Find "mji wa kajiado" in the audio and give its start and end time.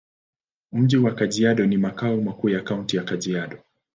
0.71-1.65